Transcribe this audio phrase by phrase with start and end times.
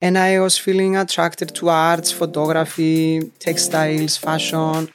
[0.00, 4.88] And I was feeling attracted to arts, photography, textiles, fashion.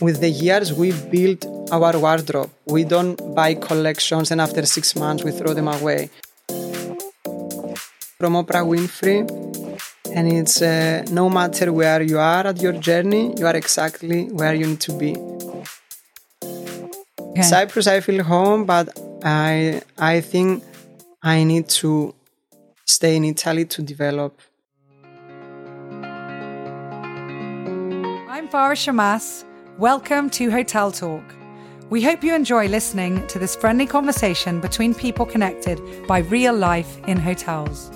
[0.00, 2.50] With the years, we built our wardrobe.
[2.66, 6.10] We don't buy collections and after six months we throw them away.
[8.18, 9.26] From Oprah Winfrey,
[10.14, 14.54] and it's uh, no matter where you are at your journey, you are exactly where
[14.54, 15.16] you need to be.
[17.30, 17.42] Okay.
[17.42, 18.88] Cyprus, I feel home, but
[19.24, 20.62] I I think
[21.22, 22.14] I need to
[22.90, 24.40] stay in Italy to develop.
[28.28, 29.44] I'm Farah Shammas.
[29.78, 31.22] Welcome to Hotel Talk.
[31.88, 36.98] We hope you enjoy listening to this friendly conversation between people connected by real life
[37.06, 37.92] in hotels.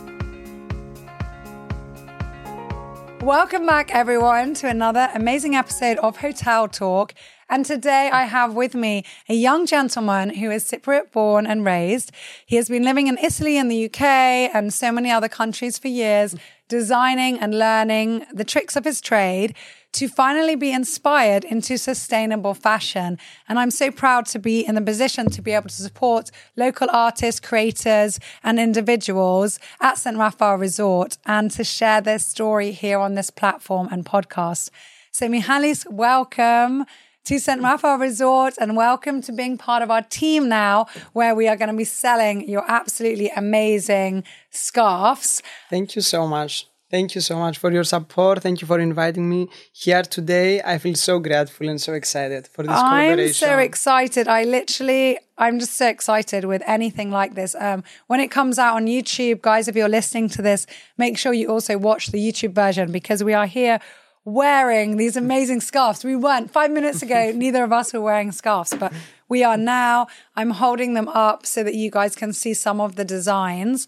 [3.20, 7.14] Welcome back, everyone, to another amazing episode of Hotel Talk.
[7.54, 12.10] And today I have with me a young gentleman who is Cypriot born and raised.
[12.44, 15.86] He has been living in Italy and the UK and so many other countries for
[15.86, 16.34] years,
[16.66, 19.54] designing and learning the tricks of his trade
[19.92, 23.18] to finally be inspired into sustainable fashion.
[23.48, 26.88] And I'm so proud to be in the position to be able to support local
[26.90, 30.16] artists, creators, and individuals at St.
[30.16, 34.70] Raphael Resort and to share their story here on this platform and podcast.
[35.12, 36.86] So, Michalis, welcome
[37.24, 37.62] to St.
[37.62, 41.70] Raphael Resort and welcome to being part of our team now, where we are going
[41.70, 45.42] to be selling your absolutely amazing scarves.
[45.70, 46.68] Thank you so much.
[46.90, 48.42] Thank you so much for your support.
[48.42, 50.60] Thank you for inviting me here today.
[50.62, 53.48] I feel so grateful and so excited for this I'm collaboration.
[53.48, 54.28] I'm so excited.
[54.28, 57.56] I literally, I'm just so excited with anything like this.
[57.58, 60.66] Um, when it comes out on YouTube, guys, if you're listening to this,
[60.98, 63.80] make sure you also watch the YouTube version because we are here
[64.24, 66.04] wearing these amazing scarves.
[66.04, 68.92] We weren't five minutes ago, neither of us were wearing scarves, but
[69.28, 70.06] we are now.
[70.36, 73.86] I'm holding them up so that you guys can see some of the designs.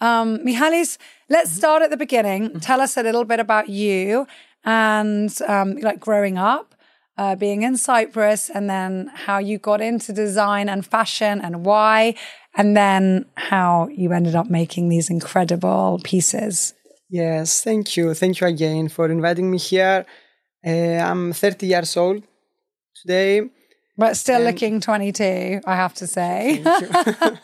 [0.00, 2.60] Um, Michalis, let's start at the beginning.
[2.60, 4.26] Tell us a little bit about you
[4.64, 6.74] and um, like growing up.
[7.16, 12.14] Uh, being in Cyprus, and then how you got into design and fashion and why,
[12.54, 16.74] and then how you ended up making these incredible pieces.
[17.10, 18.12] Yes, thank you.
[18.14, 20.04] Thank you again for inviting me here.
[20.64, 22.22] Uh, I'm 30 years old
[22.94, 23.48] today.
[23.96, 26.62] But still looking 22, I have to say.
[26.62, 27.36] uh,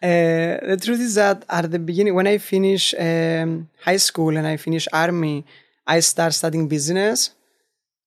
[0.02, 4.56] the truth is that at the beginning, when I finished um, high school and I
[4.56, 5.44] finished army,
[5.86, 7.30] I started studying business.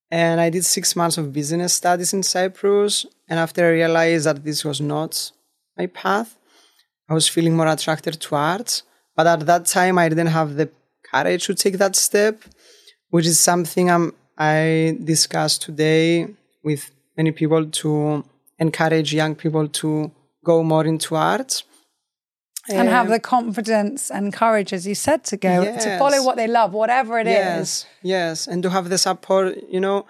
[0.09, 3.05] And I did six months of business studies in Cyprus.
[3.29, 5.31] And after I realized that this was not
[5.77, 6.37] my path,
[7.07, 8.83] I was feeling more attracted to arts.
[9.15, 10.69] But at that time, I didn't have the
[11.03, 12.43] courage to take that step,
[13.09, 16.27] which is something I'm, I discussed today
[16.63, 18.23] with many people to
[18.59, 20.11] encourage young people to
[20.43, 21.63] go more into arts.
[22.69, 25.83] And um, have the confidence and courage, as you said, to go yes.
[25.83, 27.85] to follow what they love, whatever it yes, is.
[28.03, 29.57] yes, and to have the support.
[29.67, 30.05] You know,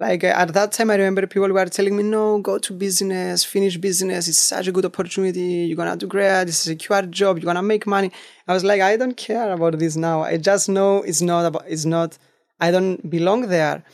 [0.00, 3.76] like at that time, I remember people were telling me, "No, go to business, finish
[3.76, 4.28] business.
[4.28, 5.66] It's such a good opportunity.
[5.68, 6.44] You're gonna do great.
[6.46, 7.38] This is a secure job.
[7.38, 8.10] You're gonna make money."
[8.48, 10.22] I was like, "I don't care about this now.
[10.22, 11.64] I just know it's not about.
[11.68, 12.16] It's not.
[12.58, 13.84] I don't belong there."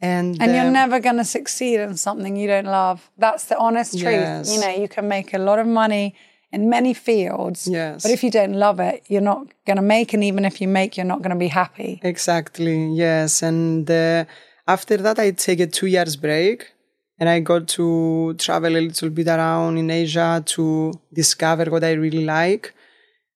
[0.00, 3.10] And and you're um, never gonna succeed in something you don't love.
[3.16, 4.22] That's the honest truth.
[4.28, 4.54] Yes.
[4.54, 6.14] You know, you can make a lot of money
[6.52, 7.66] in many fields.
[7.66, 8.02] Yes.
[8.02, 10.96] But if you don't love it, you're not gonna make, and even if you make,
[10.96, 12.00] you're not gonna be happy.
[12.02, 12.92] Exactly.
[12.92, 13.90] Yes, and.
[13.90, 14.24] Uh,
[14.68, 16.72] after that, I take a two years break
[17.18, 21.92] and I got to travel a little bit around in Asia to discover what I
[21.92, 22.74] really like.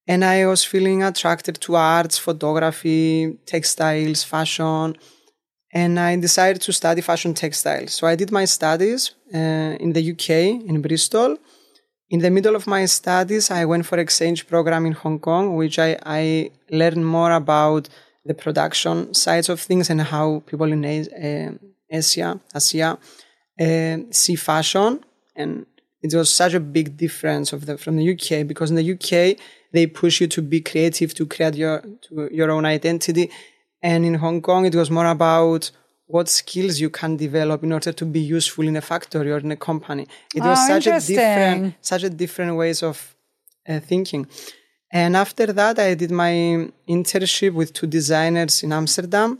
[0.07, 4.95] And I was feeling attracted to arts, photography, textiles, fashion.
[5.73, 7.93] And I decided to study fashion textiles.
[7.93, 9.37] So I did my studies uh,
[9.83, 10.29] in the UK,
[10.69, 11.37] in Bristol.
[12.09, 15.79] In the middle of my studies, I went for exchange program in Hong Kong, which
[15.79, 17.89] I, I learned more about
[18.25, 21.53] the production sides of things and how people in uh,
[21.89, 22.97] Asia, Asia
[23.59, 25.03] uh, see fashion.
[25.35, 25.65] And
[26.01, 29.37] it was such a big difference of the, from the UK because in the UK,
[29.71, 33.29] they push you to be creative, to create your, to your own identity.
[33.81, 35.71] And in Hong Kong, it was more about
[36.05, 39.51] what skills you can develop in order to be useful in a factory or in
[39.51, 40.07] a company.
[40.35, 43.15] It was oh, such a different, such a different ways of
[43.67, 44.27] uh, thinking.
[44.93, 46.33] And after that, I did my
[46.87, 49.39] internship with two designers in Amsterdam.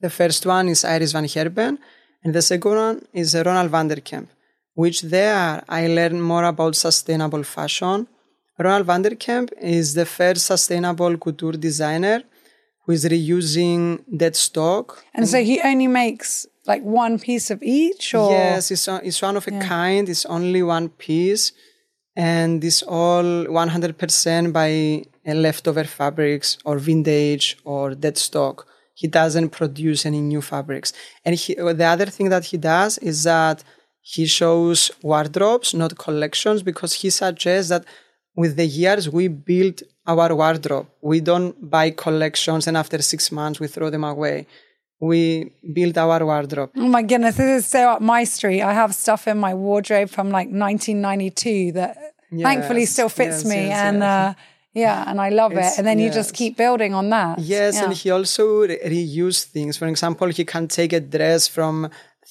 [0.00, 1.78] The first one is Iris van Herpen,
[2.24, 4.28] and the second one is Ronald van der Kemp,
[4.74, 8.08] which there I learned more about sustainable fashion.
[8.58, 12.24] Ronald van der Kemp is the first sustainable couture designer
[12.84, 15.04] who is reusing dead stock.
[15.14, 19.20] And, and so he only makes like one piece of each or yes it's, it's
[19.20, 19.66] one of a yeah.
[19.66, 21.52] kind it's only one piece
[22.16, 28.66] and this all 100% by uh, leftover fabrics or vintage or dead stock.
[28.94, 30.92] He doesn't produce any new fabrics.
[31.24, 33.64] And he, the other thing that he does is that
[34.00, 37.84] he shows wardrobes, not collections, because he suggests that
[38.36, 40.88] with the years we build our wardrobe.
[41.00, 44.46] We don't buy collections and after six months we throw them away.
[45.10, 46.70] We build our wardrobe.
[46.76, 48.62] Oh my goodness, this is so up my street.
[48.62, 51.96] I have stuff in my wardrobe from like 1992 that
[52.30, 53.60] Yes, thankfully still fits yes, me.
[53.66, 54.34] yes, and uh,
[54.82, 55.78] yeah, and I love It's- it.
[55.78, 57.38] And then you just keep building on that.
[57.40, 57.84] Yes, Yeah.
[57.84, 59.76] and he also re- reuse things.
[59.76, 61.74] For example, he can take a dress from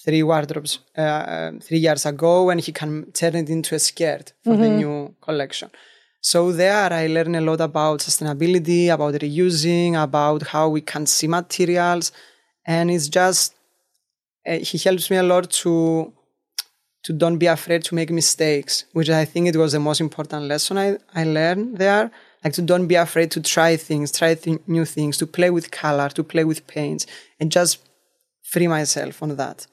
[0.03, 4.25] three wardrobes uh, uh, three years ago and he can turn it into a skirt
[4.43, 5.69] for the new collection.
[6.21, 11.27] So there, I learn a lot about sustainability, about reusing, about how we can see
[11.27, 12.11] materials,
[12.71, 13.55] and it's just
[14.47, 16.13] uh, he helps me a lot to
[17.03, 20.43] to don't be afraid to make mistakes, which I think it was the most important
[20.45, 22.11] lesson I, I learned there.
[22.43, 25.71] Like to don't be afraid to try things, try th- new things, to play with
[25.71, 27.07] color, to play with paints,
[27.39, 27.79] and just
[28.43, 29.65] free myself on that.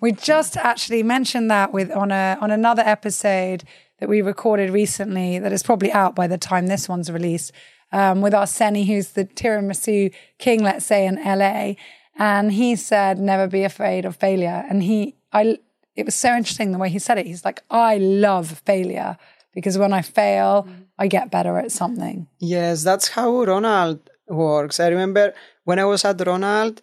[0.00, 3.64] We just actually mentioned that with on a on another episode
[3.98, 7.52] that we recorded recently that is probably out by the time this one's released
[7.94, 11.74] um, with Arseni, who's the tiramisu king, let's say in LA,
[12.16, 15.58] and he said never be afraid of failure, and he I
[15.96, 17.26] it was so interesting the way he said it.
[17.26, 19.16] He's like I love failure
[19.54, 20.68] because when I fail,
[20.98, 22.26] I get better at something.
[22.38, 24.80] Yes, that's how Ronald works.
[24.80, 25.34] I remember
[25.64, 26.82] when I was at Ronald,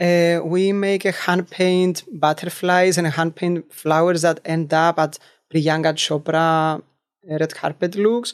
[0.00, 5.18] uh, we make a hand paint butterflies and hand paint flowers that end up at
[5.52, 8.32] Priyanka Chopra uh, red carpet looks.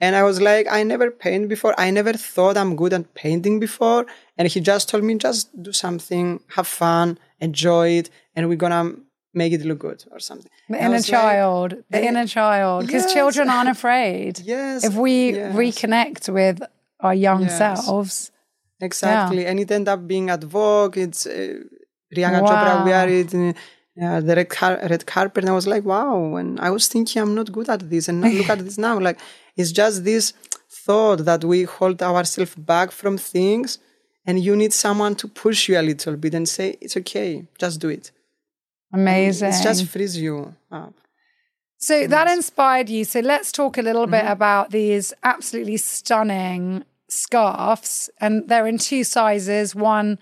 [0.00, 1.74] And I was like, I never paint before.
[1.78, 4.06] I never thought I'm good at painting before.
[4.36, 8.92] And he just told me, just do something, have fun, enjoy it, and we're gonna
[9.34, 10.50] make it look good or something.
[10.68, 13.12] The inner was like, child, the inner child, because Yes.
[13.12, 14.38] children aren't afraid.
[14.40, 14.84] Yes.
[14.84, 15.54] If we yes.
[15.54, 16.62] reconnect with
[17.00, 17.58] our young Yes.
[17.58, 18.30] selves,
[18.80, 20.96] Exactly, and it ended up being at Vogue.
[20.96, 21.54] It's uh,
[22.14, 22.48] Priyanka Wow.
[22.48, 23.54] Chopra wear it, in,
[24.00, 26.36] uh, the red, car- red carpet, and I was like, wow.
[26.36, 28.96] And I was thinking, I'm not good at this, and look at this now.
[29.00, 29.18] Like
[29.58, 30.32] it's just this
[30.84, 33.78] thought that we hold ourselves back from things,
[34.26, 37.80] and you need someone to push you a little bit and say, it's okay, just
[37.80, 38.10] do it.
[38.92, 39.48] amazing.
[39.52, 40.94] It just frees you up.
[41.80, 43.04] So that inspired you.
[43.04, 44.26] So let's talk a little Mm-hmm.
[44.26, 48.10] bit about these absolutely stunning scarves.
[48.20, 50.18] And they're in two sizes one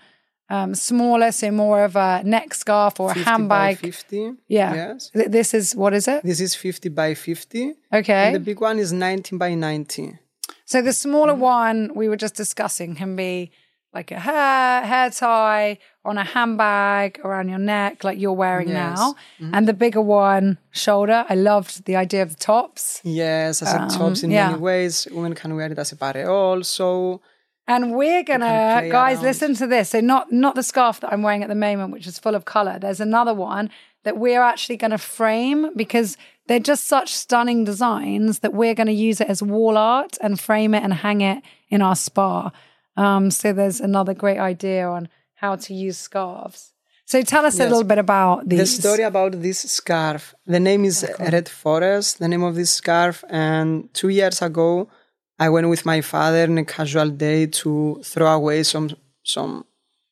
[0.49, 3.77] um, smaller, so more of a neck scarf or a 50 by handbag.
[3.79, 4.31] 50.
[4.47, 4.73] Yeah.
[4.75, 5.09] Yes.
[5.09, 6.23] Th- This is, what is it?
[6.23, 7.73] This is 50 by 50.
[7.93, 8.25] Okay.
[8.27, 10.17] And the big one is 19 by 90.
[10.65, 11.41] So the smaller Mm-hmm.
[11.41, 13.51] one we were just discussing can be
[13.93, 18.97] like a hair hair tie on a handbag around your neck, like you're wearing Yes.
[18.97, 19.15] now,
[19.53, 21.25] and the bigger one shoulder.
[21.29, 23.01] I loved the idea of the tops.
[23.03, 24.47] Yes, as it tops in Um, yeah.
[24.49, 25.07] many ways.
[25.11, 27.21] Women can wear it as a pareo also.
[27.67, 29.89] And we're gonna, guys, listen to this.
[29.89, 32.45] So not not the scarf that I'm wearing at the moment, which is full of
[32.45, 32.79] color.
[32.79, 33.69] There's another one
[34.03, 36.17] that we're actually gonna frame because
[36.47, 40.73] they're just such stunning designs that we're gonna use it as wall art and frame
[40.73, 42.51] it and hang it in our spa.
[42.95, 46.71] Um, so there's another great idea on how to use scarves.
[47.05, 50.35] So tell us a little bit about The story about this scarf.
[50.45, 53.23] The name is Red Forest, the name of this scarf.
[53.29, 54.89] And two years ago,
[55.39, 58.89] I went with my father on a casual day to throw away some
[59.23, 59.65] some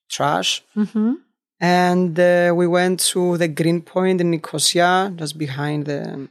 [0.10, 0.64] trash.
[1.60, 6.30] And uh, we went to the Green Point in Nicosia, just behind the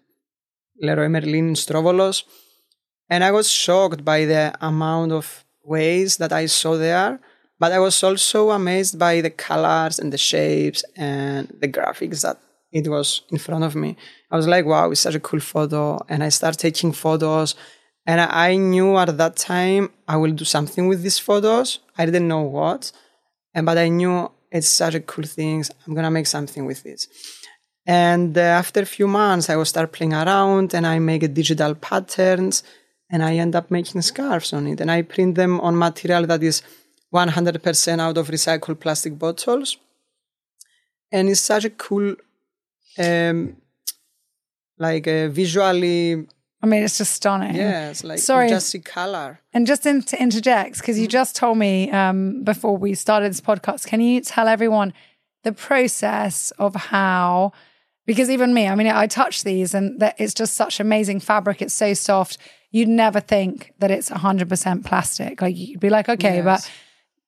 [0.81, 2.25] Leroy Merlin in Strovolos.
[3.09, 7.21] And I was shocked by the amount of ways that I saw there.
[7.59, 12.39] But I was also amazed by the colors and the shapes and the graphics that
[12.73, 13.97] it was in front of me.
[14.31, 16.05] I was like, wow, it's such a cool photo.
[16.09, 17.55] And I started taking photos.
[18.07, 21.79] And I knew at that time I will do something with these photos.
[21.97, 22.93] I didn't know what.
[23.55, 25.65] And but I knew it's such a cool thing.
[25.87, 27.09] I'm gonna make something with this.
[27.87, 31.29] And uh, after a few months, I will start playing around and I make a
[31.29, 32.63] digital patterns
[33.11, 34.81] and I end up making scarves on it.
[34.81, 36.63] And I print them on material that is
[37.15, 39.77] 100% out of recycled plastic bottles.
[41.13, 42.17] And it's such a cool,
[42.99, 43.57] um,
[44.79, 46.27] like uh, visually,
[46.65, 47.55] I mean, it's just stunning.
[47.55, 48.49] yes, like Sorry.
[48.49, 49.39] just see color.
[49.53, 53.43] And just in, to interject, because you just told me um, before we started this
[53.43, 54.95] podcast, can you tell everyone
[55.43, 57.53] the process of how?
[58.07, 61.61] Because even me, I mean, I touch these and that it's just such amazing fabric.
[61.61, 62.39] It's so soft.
[62.71, 65.43] You'd never think that it's 100% plastic.
[65.43, 66.67] Like you'd be like, okay, but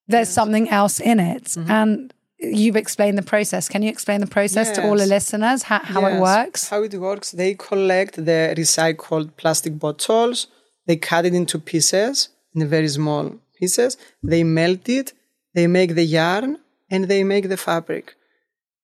[0.09, 1.59] there's something else in it.
[1.59, 3.69] And you've explained the process.
[3.69, 6.69] Can you explain the process to all the listeners, how, how it works?
[6.69, 10.49] How it works, they collect the recycled plastic bottles
[10.87, 13.97] they cut it into pieces, in very small pieces.
[14.23, 15.13] They melt it,
[15.55, 16.59] they make the yarn,
[16.91, 18.15] and they make the fabric.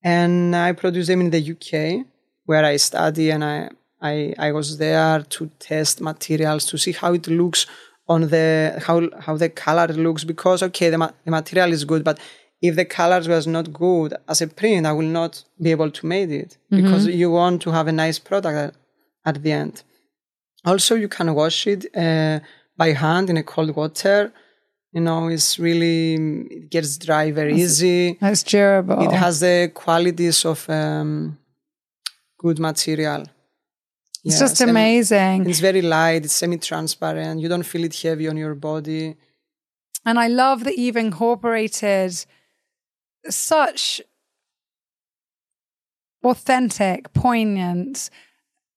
[0.02, 2.04] And I produce them in the UK,
[2.44, 7.14] where I study, and I, I, I was there to test materials to see how
[7.14, 7.66] it looks
[8.09, 12.02] on the how how the color looks because okay the, ma- the material is good
[12.02, 12.18] but
[12.69, 15.33] if the colors was not good as a print i will not
[15.64, 18.73] be able to make it because you want to have a nice product at,
[19.28, 19.76] at the end.
[20.71, 22.38] Also you can wash it uh,
[22.83, 24.33] by hand in a cold water.
[24.95, 26.14] You know it's really
[26.57, 28.16] it gets dry very easy.
[28.21, 29.00] It's durable.
[29.07, 31.38] it has the qualities of um,
[32.38, 33.23] good material.
[34.25, 35.38] It's Yes, just and amazing.
[35.50, 37.40] it's very light it's semi-transparent.
[37.42, 39.16] You don't feel it heavy on your body.
[40.09, 42.12] And I love that you've incorporated
[43.28, 44.00] such
[46.24, 48.10] authentic, poignant,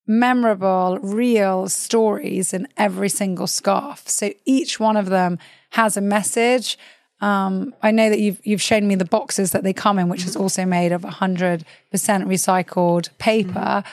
[0.08, 4.08] memorable, real stories in every single scarf.
[4.08, 5.40] So each one of them
[5.72, 6.78] has a message.
[7.22, 10.26] Um, I know that you've you've shown me the boxes that they come in, which
[10.26, 13.84] is also made of 100% recycled paper.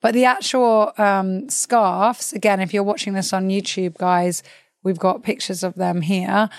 [0.00, 4.42] But the actual um, scarves, again, if you're watching this on YouTube, guys,
[4.82, 6.50] we've got pictures of them here,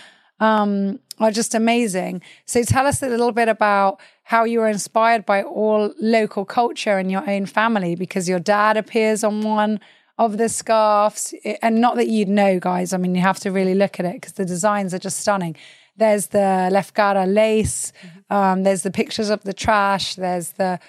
[0.43, 2.21] um, are just amazing.
[2.45, 3.91] So tell us a little bit about
[4.23, 8.73] how you were inspired by all local culture in your own family, because your dad
[8.83, 9.79] appears on one
[10.17, 11.33] of the scarves.
[11.61, 12.93] And not that you'd know, guys.
[12.93, 15.55] I mean, you have to really look at it because the designs are just stunning.
[15.95, 17.93] There's the Lefkara lace.
[18.29, 20.15] Um, there's the pictures of the trash.
[20.15, 20.79] There's the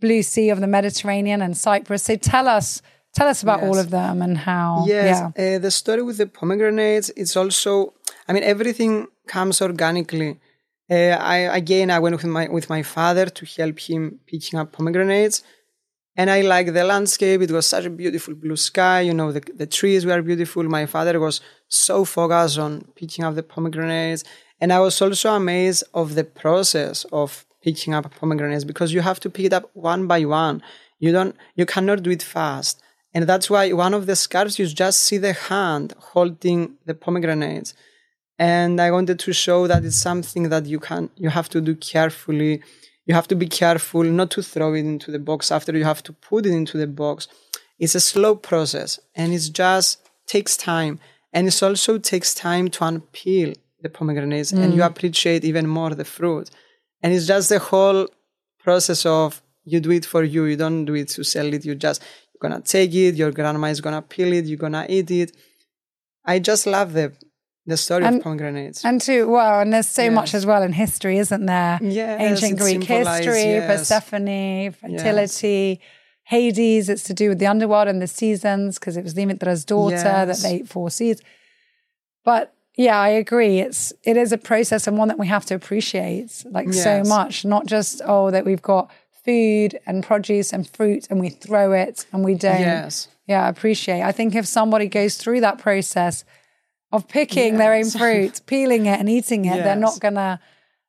[0.00, 2.02] blue sea of the Mediterranean and Cyprus.
[2.02, 2.82] So tell us,
[3.14, 4.84] tell us about all of them and how.
[4.86, 5.56] Yes, Yeah.
[5.56, 7.94] uh, the story with the pomegranates, it's also,
[8.28, 10.40] I mean, everything comes organically.
[10.90, 14.72] Uh, I again, I went with my with my father to help him picking up
[14.72, 15.42] pomegranates,
[16.16, 17.40] and I like the landscape.
[17.42, 19.00] It was such a beautiful blue sky.
[19.00, 20.62] You know, the the trees were beautiful.
[20.64, 24.22] My father was so focused on picking up the pomegranates,
[24.60, 29.18] and I was also amazed of the process of picking up pomegranates because you have
[29.20, 30.62] to pick it up one by one.
[30.98, 32.80] You don't, you cannot do it fast.
[33.12, 37.74] And that's why one of the scarves, you just see the hand holding the pomegranates.
[38.38, 41.74] And I wanted to show that it's something that you can, you have to do
[41.74, 42.62] carefully.
[43.06, 46.02] You have to be careful not to throw it into the box after you have
[46.04, 47.28] to put it into the box.
[47.78, 50.98] It's a slow process and it just takes time.
[51.32, 54.86] And it also takes time to unpeel the pomegranates and you mm.
[54.86, 56.50] appreciate even more the fruit.
[57.02, 58.08] And it's just the whole
[58.58, 60.44] process of you do it for you.
[60.44, 61.64] You don't do it to sell it.
[61.64, 62.02] You just,
[62.42, 63.14] you're to take it.
[63.14, 64.46] Your grandma is to peel it.
[64.46, 65.36] You're to eat it.
[66.24, 67.12] I just love the,
[67.66, 68.84] the story And- of pomegranates.
[68.84, 71.78] And to well, and there's so much as well in history, isn't there?
[71.82, 73.66] Yes, Ancient Greek history, yes.
[73.90, 75.80] Persephone, fertility,
[76.24, 76.88] Hades.
[76.88, 80.28] It's to do with the underworld and the seasons because it was Demeter's daughter that
[80.28, 80.42] Yes.
[80.42, 81.22] they ate four seeds.
[82.24, 83.60] But yeah, I agree.
[83.60, 87.44] It's it is a process and one that we have to appreciate like so much.
[87.44, 88.90] Not just oh that we've got
[89.24, 93.08] food and produce and fruit and we throw it and we don't Yes.
[93.26, 94.02] yeah, appreciate.
[94.02, 96.24] I think if somebody goes through that process
[96.92, 97.96] of picking their own Yes.
[98.02, 100.40] fruit, peeling it and eating it, they're not gonna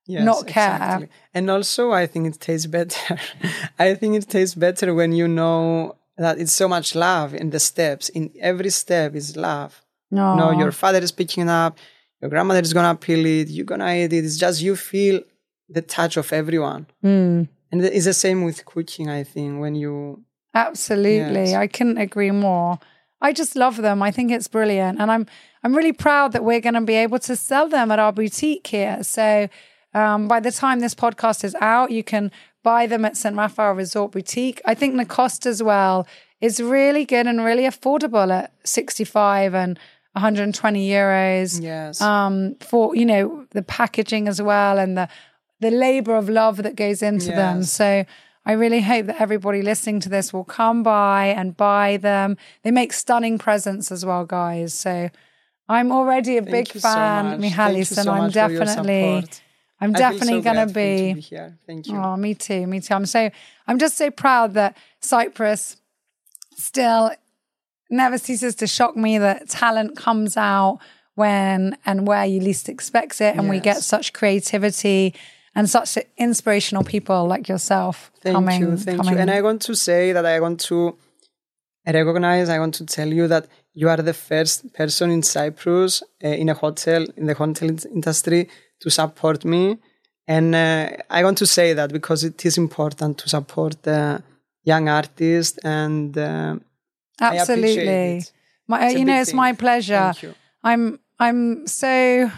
[0.10, 1.10] Yes, not care.
[1.34, 3.20] And also, I think it tastes better.
[3.80, 7.60] I think it tastes better when you know that it's so much love in the
[7.60, 8.08] steps.
[8.10, 9.82] In every step is love.
[10.10, 10.36] no.
[10.36, 11.78] No, your father is picking up,
[12.22, 14.24] your grandmother is gonna peel it, you're gonna eat it.
[14.26, 15.20] It's just you feel
[15.70, 16.86] the touch of everyone.
[17.04, 20.24] Mm, And it's the same with cooking, I think, when you
[20.54, 21.52] absolutely.
[21.52, 21.56] Yes.
[21.56, 22.80] I couldn't agree more.
[23.22, 24.02] I just love them.
[24.02, 25.00] I think it's brilliant.
[25.00, 25.26] And I'm
[25.64, 29.04] I'm really proud that we're gonna be able to sell them at our boutique here.
[29.04, 29.50] So
[29.94, 32.32] um, by the time this podcast is out, you can
[32.64, 33.36] buy them at St.
[33.36, 34.62] Raphael Resort Boutique.
[34.66, 36.06] I think the cost as well
[36.42, 39.80] is really good and really affordable at 65 and
[40.14, 41.62] 120 euros.
[41.62, 42.02] Yes.
[42.02, 45.08] um, for you know the packaging as well and the
[45.60, 47.64] the labor of love that goes into them.
[47.64, 48.06] So
[48.48, 52.38] I really hope that everybody listening to this will come by and buy them.
[52.64, 54.74] They make stunning presents as well, guys.
[54.74, 55.10] So
[55.68, 57.42] I'm already a Thank big so fan.
[57.42, 59.26] Thank Michalis, and so I'm much for your definitely.
[59.82, 61.58] I'm I definitely so gonna be to be here.
[61.68, 61.98] Thank you.
[61.98, 62.94] Oh, me too, me too.
[62.94, 63.30] I'm so
[63.68, 65.76] I'm just so proud that Cyprus
[66.56, 67.12] still
[67.90, 70.80] never ceases to shock me that talent comes out
[71.16, 75.14] when and where you least expect it, and we get such creativity
[75.58, 78.62] and such inspirational people like yourself Thank coming.
[78.62, 79.16] you, thank coming.
[79.16, 79.20] you.
[79.20, 80.96] And I want to say that I want to
[81.86, 86.28] recognize, I want to tell you that you are the first person in Cyprus uh,
[86.28, 88.50] in a hotel, in the hotel industry
[88.82, 89.78] to support me.
[90.28, 94.22] And uh, I want to say that because it is important to support the
[94.64, 96.58] young artists and uh,
[97.20, 98.24] appreciate Absolutely.
[98.68, 99.38] My, you know, it's thing.
[99.38, 100.12] my pleasure.
[100.14, 100.36] Thank you.
[100.64, 102.30] I'm I'm so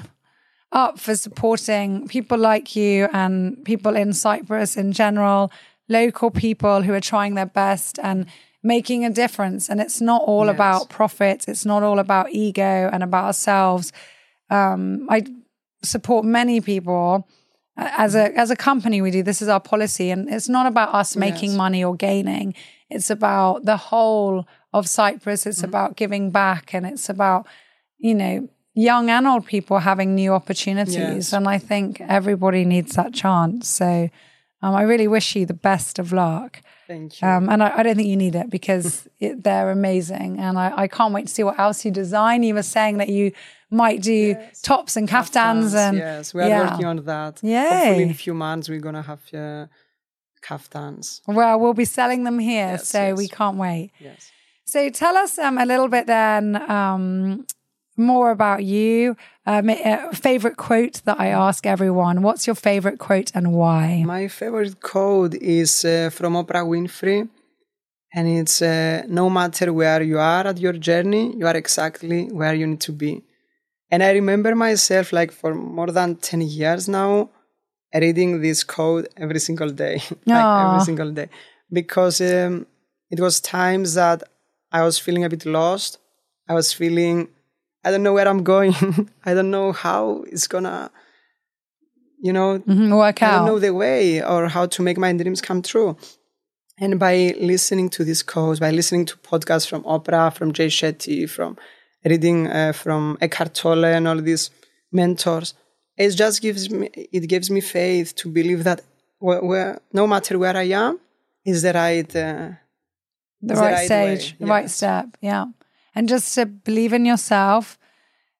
[0.71, 5.51] up for supporting people like you and people in Cyprus in general,
[5.87, 8.25] local people who are trying their best and
[8.61, 9.69] making a difference.
[9.69, 10.55] And it's not all Yes.
[10.55, 11.45] about profit.
[11.47, 13.91] It's not all about ego and about ourselves.
[14.49, 15.23] Um, I
[15.81, 17.27] support many people
[17.77, 19.01] as a as a company.
[19.01, 21.57] We do this is our policy, and it's not about us making Yes.
[21.57, 22.53] money or gaining.
[22.89, 25.45] It's about the whole of Cyprus.
[25.45, 25.69] It's Mm-hmm.
[25.69, 27.47] about giving back, and it's about
[27.97, 30.95] you know young and old people having new opportunities.
[30.95, 31.33] Yes.
[31.33, 33.67] And I think everybody needs that chance.
[33.67, 34.09] So
[34.61, 36.61] um, I really wish you the best of luck.
[36.87, 37.27] Thank you.
[37.27, 40.39] Um, and I, I don't think you need it because it, they're amazing.
[40.39, 42.43] And I, I can't wait to see what else you design.
[42.43, 43.31] You were saying that you
[43.69, 45.75] might do tops and kaftans.
[45.75, 46.71] and yes, we are yeah.
[46.71, 47.39] working on that.
[47.43, 47.69] Yeah.
[47.69, 49.67] Hopefully, in a few months, we're gonna have uh,
[50.41, 51.21] kaftans.
[51.27, 52.71] Well, we'll be selling them here.
[52.71, 53.91] Yes, so we can't wait.
[53.99, 54.31] Yes.
[54.65, 57.45] So tell us um, a little bit then um,
[57.99, 59.15] more about you.
[59.45, 62.21] Um, a favorite quote that I ask everyone.
[62.21, 64.03] What's your favorite quote and why?
[64.05, 67.29] My favorite quote is uh, from Oprah Winfrey,
[68.13, 72.53] and it's uh, No matter where you are at your journey, you are exactly where
[72.53, 73.23] you need to be.
[73.91, 77.29] And I remember myself, like for more than 10 years now,
[77.93, 81.29] reading this quote every single day, like every single day,
[81.71, 82.67] because um,
[83.09, 84.23] it was times that
[84.71, 85.97] I was feeling a bit lost.
[86.47, 87.29] I was feeling,
[87.89, 88.75] I don't know where I'm going.
[89.25, 90.91] I don't know how it's gonna,
[92.21, 95.41] you know, Mhm, Work I don't know the way or how to make my dreams
[95.41, 95.97] come true.
[96.77, 101.27] And by listening to these quotes, by listening to podcasts from Oprah, from Jay Shetty,
[101.27, 101.57] from
[102.05, 104.51] reading uh, from Eckhart Tolle and all these
[104.91, 105.55] mentors,
[105.97, 108.81] it just gives me it gives me faith to believe that
[109.17, 110.99] where, where no matter where I am,
[111.43, 112.15] is the right.
[112.15, 112.49] Uh,
[113.41, 115.05] the It's the right, right stage, the right step.
[115.21, 115.45] Yeah.
[115.95, 117.77] And just to believe in yourself,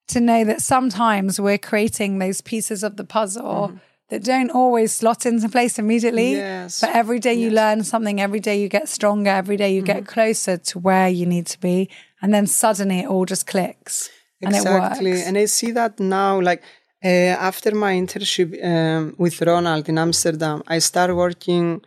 [0.08, 3.80] to know that sometimes we're creating those pieces of the puzzle
[4.10, 6.32] that don't always slot into place immediately.
[6.32, 6.64] Mm-hmm.
[6.64, 6.82] Yes.
[6.82, 10.08] But every day you learn something, every day you get stronger, every day you get
[10.08, 11.90] closer to where you need to be.
[12.22, 14.10] And then suddenly it all just clicks
[14.42, 15.12] and exactly.
[15.12, 15.28] it works.
[15.28, 16.64] And I see that now, like
[17.04, 21.82] uh, after my internship um, with Ronald in Amsterdam, I started working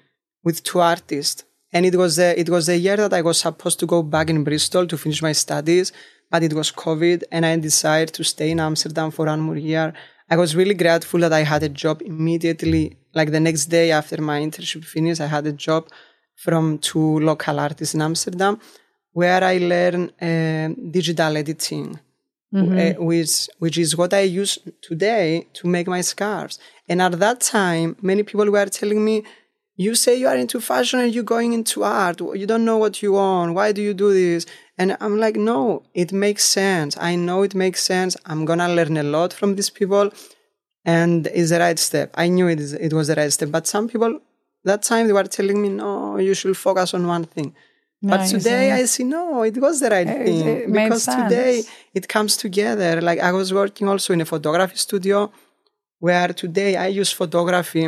[0.45, 3.81] with two artists, and it was the, it was the year that I was supposed
[3.81, 5.93] to go back in Bristol to finish my studies,
[6.31, 9.93] but it was COVID, and I decided to stay in Amsterdam for one more year.
[10.31, 14.21] I was really grateful that I had a job immediately, like the next day after
[14.21, 15.21] my internship finished.
[15.21, 15.89] I had a job
[16.37, 18.59] from two local artists in Amsterdam,
[19.13, 21.99] where I learned uh, digital editing
[22.55, 26.59] uh, which which is what I use today to make my scarves.
[26.89, 29.25] And at that time, many people were telling me,
[29.85, 32.19] "You say you are into fashion and you're going into art.
[32.43, 33.49] You don't know what you want.
[33.59, 34.43] Why do you do this?"
[34.81, 35.61] And I'm like, "No,
[36.03, 36.93] it makes sense.
[37.11, 38.13] I know it makes sense.
[38.31, 40.07] I'm gonna learn a lot from these people,
[40.99, 42.09] and it's the right step.
[42.25, 43.51] I knew it is it was the right step.
[43.57, 44.13] But some people
[44.69, 45.91] that time they were telling me, "No,
[46.29, 47.51] you should focus on one thing."
[48.11, 48.67] But today.
[48.73, 51.55] I see no, it was the right It- thing it because today
[51.99, 52.93] it comes together.
[53.09, 55.19] Like I was working also in a photography studio
[56.07, 57.85] where today I use photography.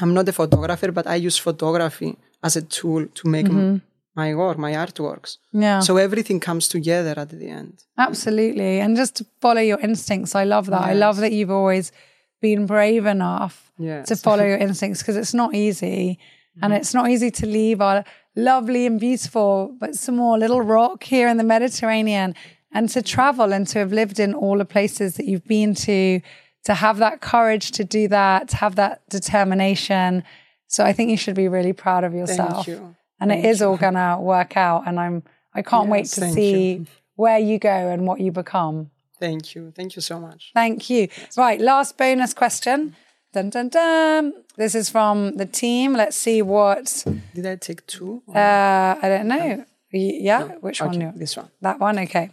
[0.00, 3.76] I'm not a photographer, but I use photography as a tool to make m- mm-hmm.
[4.16, 5.38] my work, my artworks.
[5.52, 5.80] yeah.
[5.80, 7.84] So everything comes together at the end.
[7.96, 8.80] Absolutely.
[8.80, 10.34] And just to follow your instincts.
[10.34, 10.82] I love that.
[10.82, 11.92] I love that you've always
[12.40, 14.08] been brave enough Yes.
[14.08, 16.18] to follow your instincts because it's not easy.
[16.62, 16.80] And mm-hmm.
[16.80, 18.04] it's not easy to leave our
[18.36, 22.34] lovely and beautiful, but small little rock here in the Mediterranean
[22.72, 26.20] and to travel and to have lived in all the places that you've been to,
[26.64, 30.24] to have that courage to do that, to have that determination.
[30.66, 32.66] So I think you should be really proud of yourself.
[32.66, 32.94] you.
[33.20, 34.86] And it is all gonna work out.
[34.86, 35.22] And I'm
[35.54, 36.86] I can't wait to see you.
[37.16, 38.90] where you go and what you become.
[39.20, 39.72] Thank you.
[39.74, 40.50] Thank you so much.
[40.54, 41.08] Thank you.
[41.36, 42.96] Right, last bonus question.
[43.32, 44.32] Dun dun dun.
[44.56, 45.92] This is from the team.
[45.94, 48.22] Let's see what Did I take two?
[48.28, 49.64] uh I don't know.
[49.92, 50.90] Y- Yeah, which one?
[50.96, 51.48] okay, you- this one.
[51.60, 52.30] That one, okay.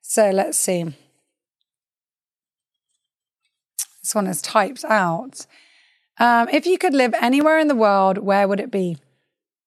[0.00, 0.80] So let's see.
[4.02, 5.46] This one is typed out.
[6.18, 8.96] Um, if you could live anywhere in the world, where would it be?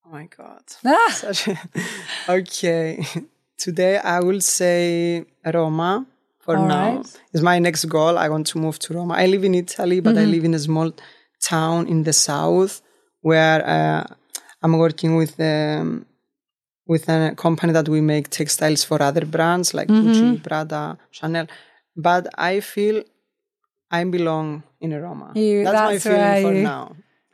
[0.05, 0.61] Oh my God.
[0.85, 3.03] Ah, a- okay.
[3.57, 6.05] Today I will say Roma
[6.39, 6.97] for All now.
[6.97, 7.19] right.
[7.33, 8.17] It's my next goal.
[8.17, 9.15] I want to move to Roma.
[9.15, 10.23] I live in Italy, but Mm-hmm.
[10.27, 10.91] I live in a small
[11.41, 12.81] town in the south
[13.21, 14.03] where uh,
[14.61, 16.05] I'm working with um,
[16.87, 20.07] with a company that we make textiles for other brands like Mm-hmm.
[20.09, 21.47] Gucci, Prada, Chanel.
[21.95, 23.03] But I feel
[23.99, 24.47] I belong
[24.83, 25.27] in Roma.
[25.35, 26.85] You- that's, my feeling for you- now.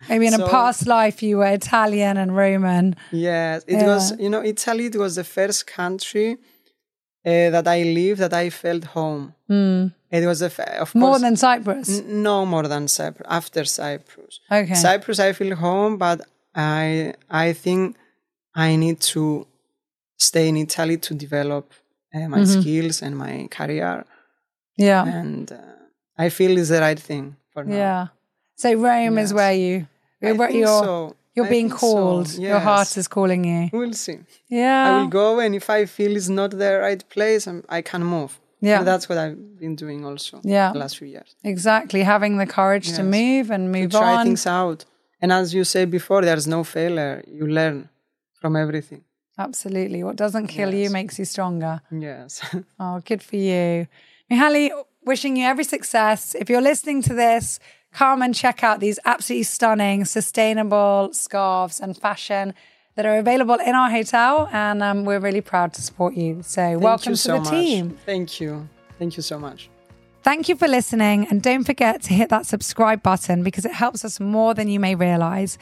[0.10, 2.86] maybe in a past life you were Italian and Roman.
[3.30, 3.88] Yes, it Yeah.
[3.94, 6.30] was, you know, Italy, it was the first country
[7.32, 9.24] uh, that I lived that I felt home.
[10.18, 10.50] It was a
[10.84, 11.88] of More than Cyprus.
[12.00, 13.28] n- no more than Cyprus.
[13.40, 14.74] After Cyprus, Okay.
[14.86, 16.18] Cyprus I feel home, but
[16.56, 17.14] I
[17.46, 17.82] I think
[18.68, 19.24] I need to
[20.30, 21.66] stay in Italy to develop
[22.16, 22.62] uh, my Mm-hmm.
[22.62, 23.96] skills and my career,
[24.90, 25.04] yeah.
[25.20, 25.58] and uh,
[26.26, 27.76] I feel is the right thing for now.
[27.84, 28.08] Yeah.
[28.56, 29.88] So Rome is where you
[30.24, 30.28] I
[30.62, 31.16] you're, so.
[31.36, 32.30] you're I being think so, called.
[32.48, 33.62] Your heart is calling you.
[33.74, 34.20] We'll see.
[34.48, 34.84] Yeah.
[34.88, 38.04] I will go, and if I feel it's not the right place, I'm, I can
[38.04, 38.32] move.
[38.60, 38.80] Yeah.
[38.80, 40.40] And that's what I've been doing also.
[40.44, 40.72] Yeah.
[40.74, 41.36] The last few years.
[41.44, 42.02] Exactly.
[42.04, 44.26] Having the courage to move and To move try on.
[44.28, 44.86] things out.
[45.22, 47.24] And as you said before, there's no failure.
[47.28, 47.90] You learn
[48.40, 49.02] from everything.
[49.38, 50.04] Absolutely.
[50.04, 51.82] What doesn't kill you makes you stronger.
[51.92, 52.32] Yes.
[52.80, 53.88] Oh, good for you.
[54.30, 54.70] Mihaly,
[55.06, 56.36] wishing you every success.
[56.36, 57.60] If you're listening to this,
[57.92, 62.54] come and check out these absolutely stunning, sustainable scarves and fashion
[62.96, 64.50] that are available in our hotel.
[64.52, 66.42] And um, we're really proud to support you.
[66.44, 67.50] So, Thank welcome you to the much.
[67.50, 67.98] team.
[68.06, 68.68] Thank you.
[69.00, 69.70] Thank you so much.
[70.24, 71.28] Thank you for listening.
[71.30, 74.80] And don't forget to hit that subscribe button because it helps us more than you
[74.80, 75.58] may realize.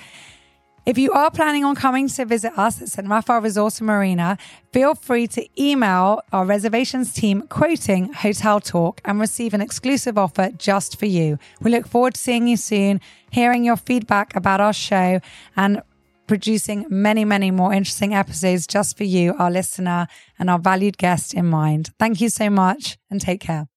[0.89, 3.07] If you are planning on coming to visit us at St.
[3.07, 4.39] Raphael Resort and Marina,
[4.73, 10.49] feel free to email our reservations team quoting Hotel Talk and receive an exclusive offer
[10.57, 11.37] just for you.
[11.61, 15.19] We look forward to seeing you soon, hearing your feedback about our show,
[15.55, 15.83] and
[16.25, 20.07] producing many, many more interesting episodes just for you, our listener,
[20.39, 21.91] and our valued guest in mind.
[21.99, 23.69] Thank you so much and take care.